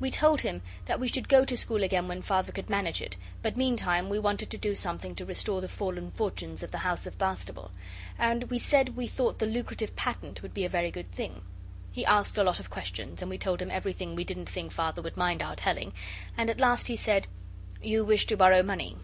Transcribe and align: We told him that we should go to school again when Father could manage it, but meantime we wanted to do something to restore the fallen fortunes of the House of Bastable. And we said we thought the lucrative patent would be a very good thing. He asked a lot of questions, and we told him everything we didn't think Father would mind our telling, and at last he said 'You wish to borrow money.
We 0.00 0.10
told 0.10 0.40
him 0.40 0.60
that 0.86 0.98
we 0.98 1.06
should 1.06 1.28
go 1.28 1.44
to 1.44 1.56
school 1.56 1.84
again 1.84 2.08
when 2.08 2.20
Father 2.20 2.50
could 2.50 2.68
manage 2.68 3.00
it, 3.00 3.16
but 3.42 3.56
meantime 3.56 4.08
we 4.08 4.18
wanted 4.18 4.50
to 4.50 4.58
do 4.58 4.74
something 4.74 5.14
to 5.14 5.24
restore 5.24 5.60
the 5.60 5.68
fallen 5.68 6.10
fortunes 6.10 6.64
of 6.64 6.72
the 6.72 6.78
House 6.78 7.06
of 7.06 7.16
Bastable. 7.16 7.70
And 8.18 8.50
we 8.50 8.58
said 8.58 8.96
we 8.96 9.06
thought 9.06 9.38
the 9.38 9.46
lucrative 9.46 9.94
patent 9.94 10.42
would 10.42 10.52
be 10.52 10.64
a 10.64 10.68
very 10.68 10.90
good 10.90 11.12
thing. 11.12 11.42
He 11.92 12.04
asked 12.04 12.38
a 12.38 12.42
lot 12.42 12.58
of 12.58 12.70
questions, 12.70 13.22
and 13.22 13.30
we 13.30 13.38
told 13.38 13.62
him 13.62 13.70
everything 13.70 14.16
we 14.16 14.24
didn't 14.24 14.48
think 14.50 14.72
Father 14.72 15.00
would 15.00 15.16
mind 15.16 15.44
our 15.44 15.54
telling, 15.54 15.92
and 16.36 16.50
at 16.50 16.58
last 16.58 16.88
he 16.88 16.96
said 16.96 17.28
'You 17.80 18.02
wish 18.04 18.26
to 18.26 18.36
borrow 18.36 18.64
money. 18.64 18.96